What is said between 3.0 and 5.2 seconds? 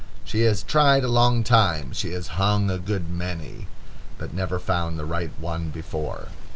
many, but never found the